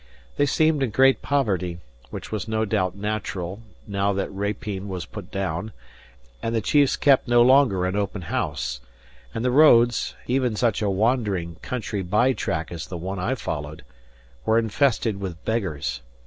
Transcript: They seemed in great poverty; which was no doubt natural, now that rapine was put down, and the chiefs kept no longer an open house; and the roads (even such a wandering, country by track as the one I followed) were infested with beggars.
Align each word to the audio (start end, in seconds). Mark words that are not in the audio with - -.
They 0.35 0.47
seemed 0.47 0.81
in 0.81 0.89
great 0.89 1.21
poverty; 1.21 1.77
which 2.09 2.31
was 2.31 2.47
no 2.47 2.65
doubt 2.65 2.95
natural, 2.95 3.61
now 3.85 4.13
that 4.13 4.31
rapine 4.31 4.87
was 4.87 5.05
put 5.05 5.29
down, 5.29 5.73
and 6.41 6.55
the 6.55 6.59
chiefs 6.61 6.95
kept 6.95 7.27
no 7.27 7.43
longer 7.43 7.85
an 7.85 7.95
open 7.95 8.23
house; 8.23 8.79
and 9.31 9.45
the 9.45 9.51
roads 9.51 10.15
(even 10.25 10.55
such 10.55 10.81
a 10.81 10.89
wandering, 10.89 11.57
country 11.61 12.01
by 12.01 12.33
track 12.33 12.71
as 12.71 12.87
the 12.87 12.97
one 12.97 13.19
I 13.19 13.35
followed) 13.35 13.83
were 14.43 14.57
infested 14.57 15.19
with 15.19 15.45
beggars. 15.45 16.01